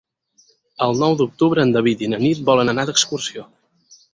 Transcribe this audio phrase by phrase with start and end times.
[0.85, 3.47] El nou d'octubre en David i na Nit volen anar d'excursió.